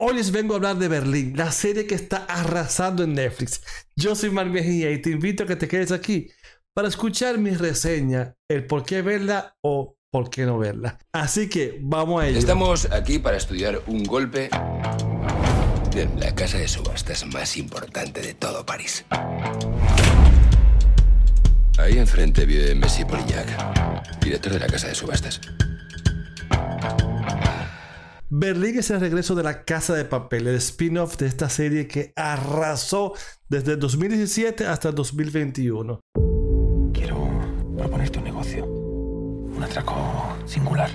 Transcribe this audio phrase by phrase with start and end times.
[0.00, 3.60] Hoy les vengo a hablar de Berlín, la serie que está arrasando en Netflix.
[3.96, 6.30] Yo soy Mar Mejía y te invito a que te quedes aquí
[6.72, 11.00] para escuchar mi reseña, el por qué verla o por qué no verla.
[11.10, 12.38] Así que vamos a ello.
[12.38, 14.50] Estamos aquí para estudiar un golpe
[15.96, 19.04] en la casa de subastas más importante de todo París.
[21.76, 25.40] Ahí enfrente vive Messi Polignac, director de la casa de subastas.
[28.30, 32.12] Berlín es el regreso de la Casa de Papel, el spin-off de esta serie que
[32.14, 33.14] arrasó
[33.48, 35.98] desde 2017 hasta 2021.
[36.92, 37.26] Quiero
[37.78, 39.96] proponerte un negocio, un atraco
[40.44, 40.90] singular.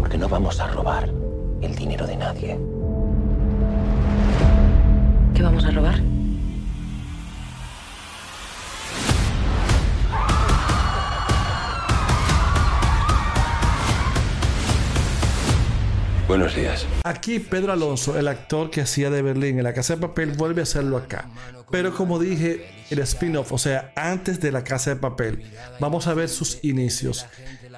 [0.00, 1.14] Porque no vamos a robar
[1.60, 2.58] el dinero de nadie.
[5.32, 6.00] ¿Qué vamos a robar?
[16.30, 16.86] Buenos días.
[17.02, 20.60] Aquí Pedro Alonso, el actor que hacía de Berlín en la Casa de Papel, vuelve
[20.60, 21.28] a hacerlo acá.
[21.72, 25.42] Pero como dije, el spin-off, o sea, antes de la Casa de Papel,
[25.80, 27.26] vamos a ver sus inicios.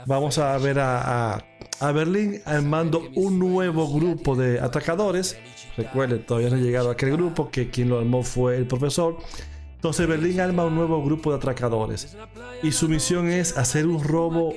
[0.05, 1.43] Vamos a ver a,
[1.81, 5.39] a, Berlín armando un nuevo grupo de atracadores.
[5.79, 9.17] Recuerden, todavía no ha llegado a aquel grupo, que quien lo armó fue el profesor.
[9.77, 12.19] Entonces Berlín arma un nuevo grupo de atracadores.
[12.63, 14.53] Y su misión es hacer un robo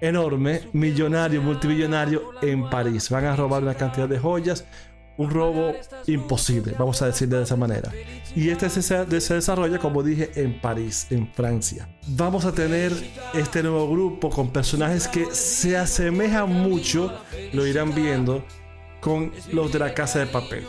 [0.00, 3.10] enorme, millonario, multimillonario en París.
[3.10, 4.64] Van a robar una cantidad de joyas,
[5.16, 5.74] un robo
[6.06, 7.92] imposible, vamos a decirlo de esa manera.
[8.34, 11.88] Y este se, se desarrolla, como dije, en París, en Francia.
[12.08, 12.92] Vamos a tener
[13.34, 17.12] este nuevo grupo con personajes que se asemejan mucho,
[17.52, 18.44] lo irán viendo,
[19.00, 20.64] con los de la casa de papel.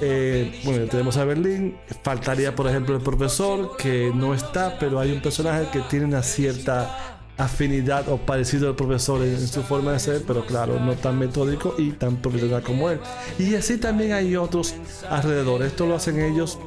[0.00, 1.76] Eh, bueno, tenemos a Berlín.
[2.02, 6.22] Faltaría, por ejemplo, el profesor, que no está, pero hay un personaje que tiene una
[6.22, 11.18] cierta afinidad o parecido al profesor en, su forma de ser, pero claro, no tan
[11.18, 13.00] metódico y tan profesional como él.
[13.38, 14.74] Y así también hay otros
[15.08, 15.62] alrededor.
[15.62, 16.58] Esto lo hacen ellos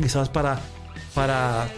[0.00, 0.58] quizás para,
[1.14, 1.68] para,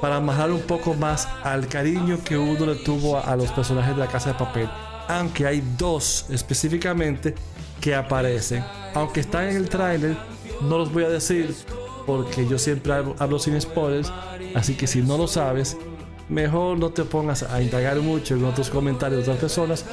[0.00, 4.00] para amarrar un poco más al cariño que uno le tuvo a, los personajes de
[4.00, 4.68] la casa de papel.
[5.08, 7.34] Aunque hay dos específicamente
[7.80, 8.64] que aparecen.
[8.94, 10.16] Aunque están en el tráiler,
[10.62, 11.54] no los voy a decir
[12.06, 14.12] porque yo siempre hablo, hablo sin spoilers.
[14.54, 15.76] Así que si no lo sabes,
[16.28, 19.84] mejor no te pongas a indagar mucho en otros comentarios de otras personas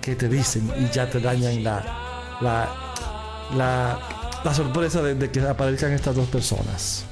[0.00, 3.98] que te dicen y ya te dañan la, la,
[4.44, 7.04] la, sorpresa de, que aparezcan estas dos personas.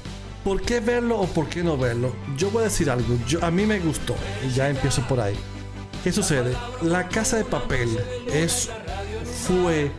[0.43, 2.15] ¿Por qué verlo o por qué no verlo?
[2.37, 3.17] Yo voy a decir algo.
[3.41, 4.15] A mí me gustó.
[4.47, 5.35] Y ya empiezo por ahí.
[6.03, 6.55] ¿Qué sucede?
[6.81, 7.89] La Casa de Papel
[8.31, 8.69] es,
[9.45, 9.91] fue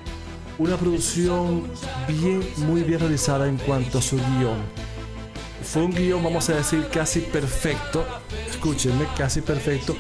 [0.59, 1.65] una producción
[2.07, 4.57] bien, muy bien realizada en cuanto a su guion.
[5.63, 8.07] Fue un guion, vamos a decir, casi perfecto
[8.49, 9.97] escúchenme, casi perfecto,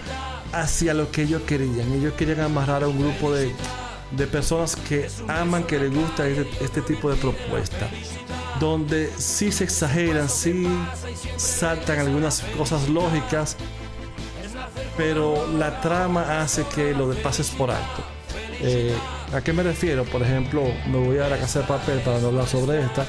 [0.52, 1.92] hacia lo que ellos querían.
[1.92, 3.52] Ellos querían amarrar a un grupo de,
[4.10, 7.88] de personas que aman, que les gusta este, este, tipo de propuesta.
[8.60, 10.66] Donde sí se exageran, sí
[11.36, 13.56] saltan algunas cosas lógicas,
[14.96, 18.02] pero la trama hace que lo pases por alto.
[18.60, 18.94] Eh,
[19.32, 20.04] ¿A qué me refiero?
[20.04, 23.06] Por ejemplo, me voy a la casa de papel para no hablar sobre esta.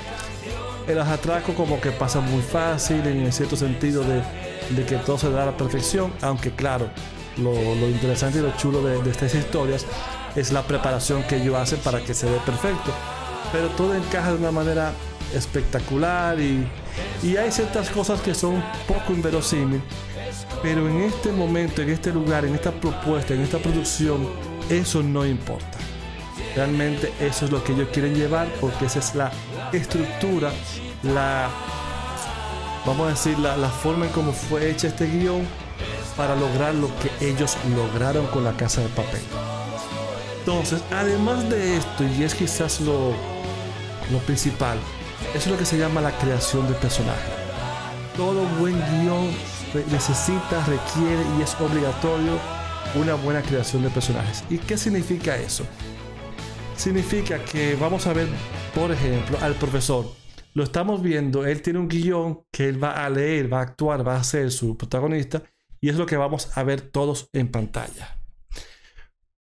[0.88, 4.22] El atraco como que pasa muy fácil en cierto sentido de
[4.70, 6.90] de que todo se da a la perfección, aunque claro,
[7.38, 7.54] lo,
[7.88, 9.86] interesante y lo chulo de, estas historias
[10.36, 12.92] es la preparación que ellos hacen para que se dé perfecto.
[13.52, 14.94] Pero todo encaja de una manera
[15.34, 16.68] espectacular y,
[17.24, 19.82] y hay ciertas cosas que son poco inverosímiles,
[20.62, 24.28] pero en este momento, en este lugar, en esta propuesta, en esta producción,
[24.70, 25.78] eso no importa.
[26.56, 29.32] Realmente eso es lo que ellos quieren llevar porque esa es la
[29.72, 30.52] estructura,
[31.04, 31.50] la
[32.86, 35.42] vamos a decir, la, forma en cómo fue hecha este guion
[36.16, 39.22] para lograr lo que ellos lograron con la casa de papel.
[40.40, 43.12] Entonces, además de esto, y es quizás lo,
[44.12, 44.78] lo principal,
[45.34, 47.30] es lo que se llama la creación de personaje.
[48.18, 49.30] Todo buen guion
[49.92, 52.40] necesita, requiere y es obligatorio
[52.96, 54.44] una buena creación de personajes.
[54.50, 55.64] ¿Y qué significa eso?
[56.76, 58.28] Significa que vamos a ver,
[58.74, 60.06] por ejemplo, al profesor
[60.54, 64.08] lo estamos viendo, él tiene un guion que él va a leer, va a actuar,
[64.08, 65.44] va a ser su protagonista
[65.80, 68.18] y es lo que vamos a ver todos en pantalla.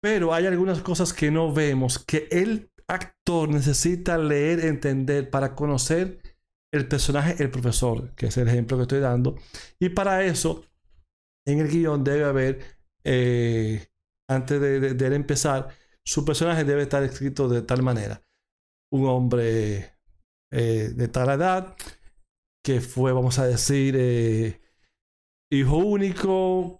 [0.01, 6.21] Pero hay algunas cosas que no vemos, que el actor necesita leer, entender para conocer
[6.71, 9.37] el personaje, el profesor, que es el ejemplo que estoy dando.
[9.79, 10.65] Y para eso,
[11.45, 12.59] en el guion debe haber,
[13.03, 13.87] eh,
[14.27, 15.69] antes de, de empezar,
[16.03, 18.23] su personaje debe estar escrito de tal manera.
[18.91, 19.92] Un hombre
[20.55, 21.75] eh, de tal edad,
[22.63, 24.61] que fue, vamos a decir, eh,
[25.51, 26.79] hijo único,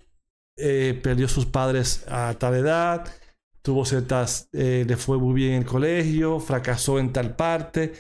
[0.56, 3.12] eh, perdió sus padres a tal edad,
[3.64, 7.94] tuvo ciertas, le fue muy bien en el colegio, fracasó en tal parte,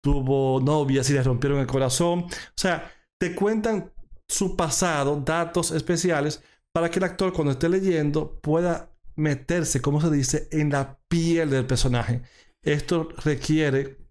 [0.00, 2.20] tuvo novias y le rompieron el corazón.
[2.20, 2.88] O sea,
[3.18, 3.92] te cuentan
[4.28, 6.40] su pasado, datos especiales,
[6.72, 11.50] para que el actor cuando esté leyendo pueda meterse, como se dice, en la piel
[11.50, 12.22] del personaje.
[12.62, 14.01] Esto requiere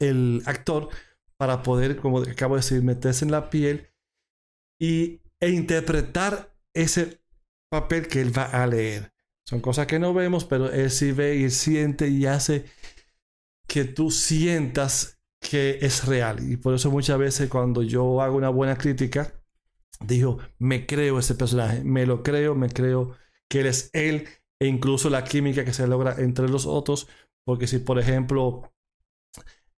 [0.00, 0.88] el actor
[1.36, 3.90] para poder, como acabo de decir, meterse en la piel
[4.80, 7.20] y, e interpretar ese
[7.70, 9.12] papel que él va a leer.
[9.46, 12.64] Son cosas que no vemos, pero él sí ve y siente y hace
[13.66, 16.50] que tú sientas que es real.
[16.50, 19.34] Y por eso muchas veces cuando yo hago una buena crítica,
[20.00, 23.16] digo, me creo ese personaje, me lo creo, me creo
[23.48, 24.26] que él es él
[24.58, 27.08] e incluso la química que se logra entre los otros,
[27.44, 28.72] porque si por ejemplo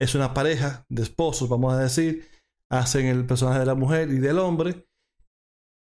[0.04, 2.28] es una pareja de esposos, vamos a decir,
[2.70, 4.86] hacen el personaje de la mujer y del hombre,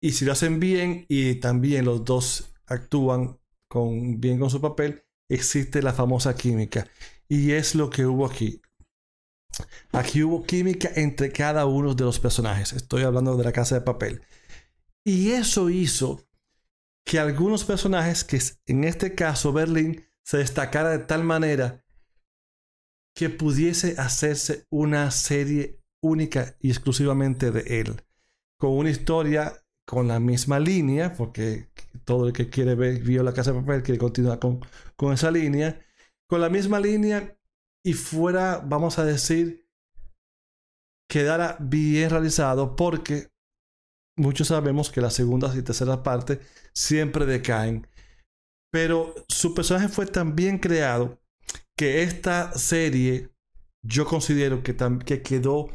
[0.02, 3.40] y si lo hacen bien y también los dos actúan
[3.70, 6.88] con, bien con su papel, existe la famosa química.
[7.30, 8.62] Y es lo que hubo aquí.
[9.94, 12.74] Aquí hubo química entre cada uno de los personajes.
[12.74, 14.22] Estoy hablando de la casa de papel.
[15.06, 16.22] Y eso hizo
[17.06, 21.82] que algunos personajes, que en este caso Berlín, se destacara de tal manera
[23.15, 28.04] que pudiese hacerse una serie única y exclusivamente de él,
[28.57, 31.69] con una historia con la misma línea, porque
[32.06, 34.62] todo el que quiere ver, vio la casa de papel, quiere continuar con,
[34.95, 35.80] con esa línea,
[36.27, 37.38] con la misma línea
[37.86, 39.68] y fuera, vamos a decir,
[41.09, 43.30] quedara bien realizado porque
[44.18, 46.39] muchos sabemos que las segundas y terceras partes
[46.74, 47.88] siempre decaen.
[48.71, 51.21] Pero su personaje fue tan bien creado
[51.78, 53.30] que esta serie
[53.81, 54.75] yo considero que,
[55.06, 55.70] que quedó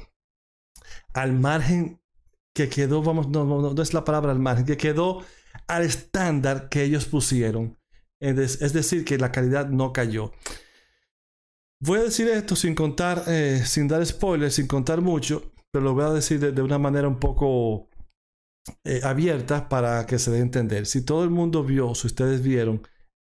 [1.14, 2.00] al margen,
[2.54, 5.22] que quedó, vamos, no, no, no es la palabra al margen, que quedó
[5.66, 7.78] al estándar que ellos pusieron.
[8.20, 10.32] Es decir, que la calidad no cayó.
[11.80, 15.94] Voy a decir esto sin contar, eh, sin dar spoilers, sin contar mucho, pero lo
[15.94, 17.88] voy a decir de, una manera un poco
[18.82, 20.86] eh, abierta para que se dé a entender.
[20.86, 22.82] Si todo el mundo vio, si ustedes vieron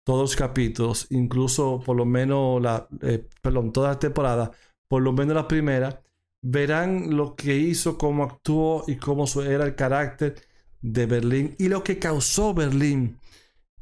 [0.07, 4.51] todos los capítulos, incluso por lo menos la, eh, perdón, toda la temporada,
[4.88, 6.01] por lo menos la primera,
[6.42, 10.36] verán lo que hizo, cómo actuó y cómo era el carácter
[10.81, 13.19] de Berlín y lo que causó Berlín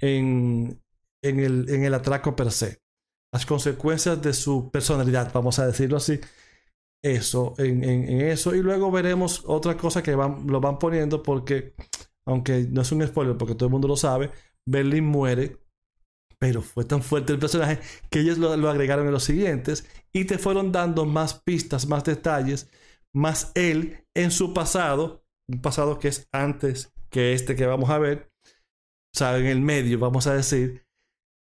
[0.02, 0.82] en,
[1.22, 2.80] en, el, en el atraco per se
[3.32, 6.20] las consecuencias de su personalidad, vamos a decirlo así.
[7.04, 7.84] Eso, en,
[8.22, 8.56] eso.
[8.56, 11.76] Y luego veremos otra cosa que van, lo van poniendo porque,
[12.26, 14.32] aunque no es un spoiler porque todo el mundo lo sabe,
[14.66, 15.58] Berlin muere.
[16.40, 17.80] Pero fue tan fuerte el personaje
[18.10, 22.70] que ellos lo, agregaron en los siguientes y te fueron dando más pistas, más detalles,
[23.14, 27.98] más él en su pasado, un pasado que es antes que este que vamos a
[27.98, 30.86] ver, o sea, en el medio, vamos a decir,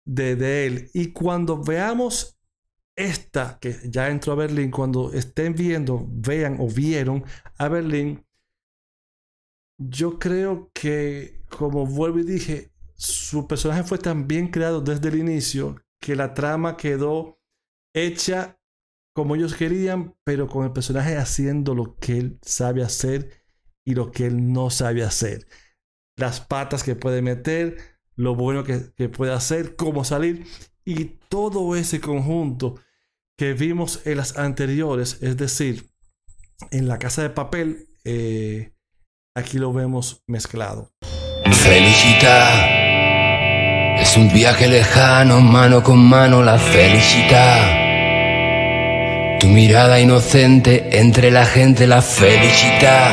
[0.06, 0.90] de, él.
[0.94, 2.38] Y cuando veamos
[2.96, 7.24] esta, que ya entró a Berlín, cuando estén viendo, vean o vieron
[7.58, 8.24] a Berlín,
[9.78, 15.16] yo creo que, como vuelvo y dije, su personaje fue tan bien creado desde el
[15.16, 17.40] inicio que la trama quedó
[17.94, 18.58] hecha
[19.14, 23.30] como ellos querían, pero con el personaje haciendo lo que él sabe hacer
[23.82, 25.46] y lo que él no sabe hacer.
[26.18, 27.78] Las patas que puede meter,
[28.14, 30.46] lo bueno que, puede hacer, cómo salir
[30.84, 32.78] y todo ese conjunto
[33.38, 35.90] que vimos en las anteriores, es decir,
[36.70, 38.74] en la casa de papel, eh,
[39.34, 40.92] aquí lo vemos mezclado.
[41.52, 42.75] Felicita.
[44.16, 47.60] Un viaje lejano, mano con mano, la felicidad.
[49.38, 53.10] Tu mirada inocente entre la gente, la felicidad.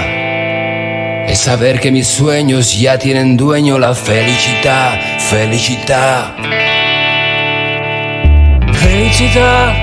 [1.27, 4.97] Es saber que mis sueños ya tienen dueño la felicidad,
[5.29, 6.35] felicidad.
[8.71, 9.75] Felicidad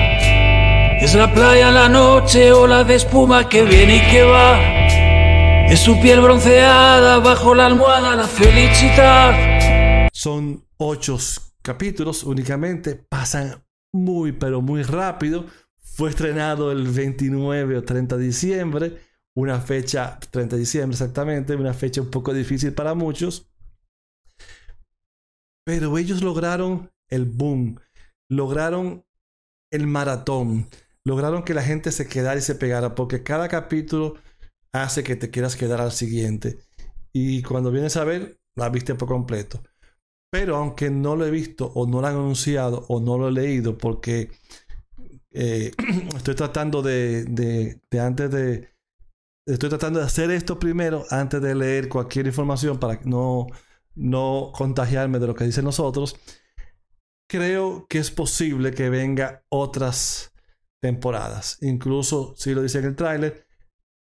[1.01, 4.59] es la playa la noche, ola de espuma que viene y que va.
[5.69, 9.50] Es su piel bronceada bajo la almohada, la felicidad.
[10.21, 11.17] Son ocho
[11.63, 15.47] capítulos únicamente, pasan muy pero muy rápido.
[15.79, 19.01] Fue estrenado el 29 o 30 de diciembre
[19.35, 23.51] una fecha, 30 de diciembre exactamente, una fecha un poco difícil para muchos.
[25.65, 27.79] Pero ellos lograron el boom,
[28.29, 29.03] lograron
[29.71, 30.69] el maratón,
[31.03, 34.19] lograron que la gente se quedara y se pegara, porque cada capítulo
[34.71, 36.59] hace que te quieras quedar al siguiente.
[37.11, 39.63] Y cuando vienes a ver, la viste por completo.
[40.31, 43.31] Pero aunque no lo he visto o no lo han anunciado o no lo he
[43.31, 44.31] leído, porque
[45.31, 45.71] eh,
[46.15, 48.71] estoy tratando de, de antes de,
[49.45, 53.47] estoy tratando de hacer esto primero antes de leer cualquier información para no,
[53.95, 56.15] no contagiarme de lo que dicen nosotros.
[57.29, 60.33] creo que es posible que venga otras
[60.81, 61.57] temporadas.
[61.61, 63.45] Incluso, si lo dice en el tráiler,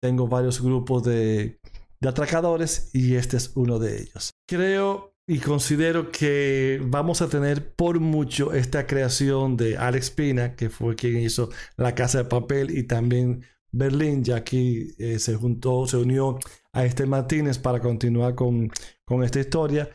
[0.03, 1.61] tengo varios grupos de,
[2.01, 4.31] de atracadores y este es uno de ellos.
[4.49, 10.69] Creo y considero que vamos a tener por mucho esta creación de Alex Pina, que
[10.69, 15.87] fue quien hizo La Casa de Papel y también Berlín, ya aquí eh, se juntó,
[15.87, 16.39] se unió
[16.73, 18.71] a este Martínez para continuar con,
[19.05, 19.91] con esta historia.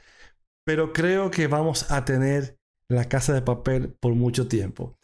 [0.65, 4.97] Pero creo que vamos a tener La Casa de Papel por mucho tiempo.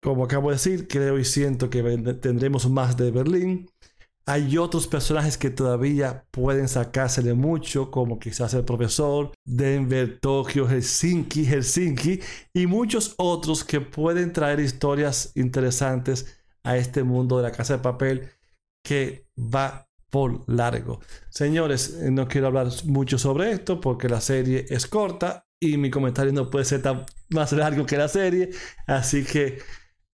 [0.00, 1.82] Como acabo de decir, creo y siento que
[2.20, 3.68] tendremos más de Berlín.
[4.28, 11.46] Hay otros personajes que todavía pueden sacársele mucho, como quizás el profesor, Denver, Tokio, Helsinki,
[11.46, 12.20] Helsinki,
[12.52, 17.82] y muchos otros que pueden traer historias interesantes a este mundo de la casa de
[17.82, 18.28] papel
[18.84, 21.00] que va por largo.
[21.30, 25.88] Señores, eh, no quiero hablar mucho sobre esto porque la serie es corta y mi
[25.90, 28.50] comentario no puede ser tan más largo que la serie,
[28.86, 29.60] así que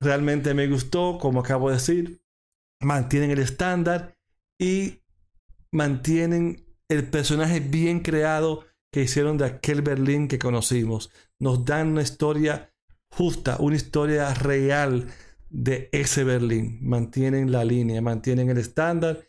[0.00, 2.21] realmente me gustó, como acabo de decir,
[2.82, 4.16] mantienen el estándar
[4.58, 5.02] y
[5.70, 11.10] mantienen el personaje bien creado que hicieron de aquel Berlín que conocimos.
[11.38, 12.72] Nos dan una historia
[13.10, 15.08] justa, una historia real
[15.48, 16.78] de ese Berlín.
[16.82, 19.26] Mantienen la línea, mantienen el estándar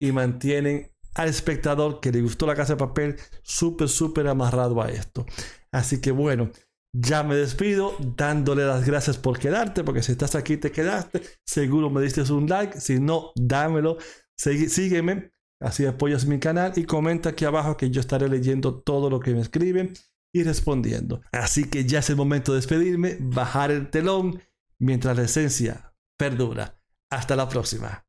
[0.00, 4.90] y mantienen al espectador que le gustó la casa de papel súper, súper amarrado a
[4.90, 5.26] esto.
[5.72, 6.50] Así que bueno,
[6.98, 11.90] ya me despido dándole las gracias por quedarte, porque si estás aquí te quedaste, seguro
[11.90, 13.98] me diste un like, si no, dámelo,
[14.36, 19.20] sígueme, así apoyas mi canal y comenta aquí abajo que yo estaré leyendo todo lo
[19.20, 19.92] que me escriben
[20.32, 21.20] y respondiendo.
[21.32, 24.42] Así que ya es el momento de despedirme, bajar el telón
[24.78, 26.78] mientras la esencia perdura.
[27.10, 28.05] Hasta la próxima.